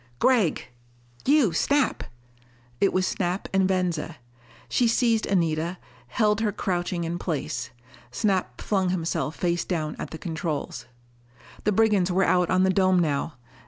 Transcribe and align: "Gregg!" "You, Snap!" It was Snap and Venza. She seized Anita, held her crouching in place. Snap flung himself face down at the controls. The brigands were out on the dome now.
"Gregg!" 0.17 0.63
"You, 1.27 1.53
Snap!" 1.53 2.03
It 2.79 2.91
was 2.91 3.05
Snap 3.05 3.47
and 3.53 3.67
Venza. 3.67 4.17
She 4.67 4.87
seized 4.87 5.27
Anita, 5.27 5.77
held 6.07 6.41
her 6.41 6.51
crouching 6.51 7.03
in 7.03 7.19
place. 7.19 7.69
Snap 8.09 8.61
flung 8.61 8.89
himself 8.89 9.35
face 9.35 9.63
down 9.63 9.95
at 9.99 10.09
the 10.09 10.17
controls. 10.17 10.87
The 11.65 11.71
brigands 11.71 12.11
were 12.11 12.23
out 12.25 12.49
on 12.49 12.63
the 12.63 12.71
dome 12.71 12.97
now. 12.97 13.35